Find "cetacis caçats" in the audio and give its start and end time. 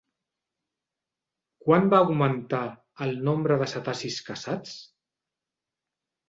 3.75-4.75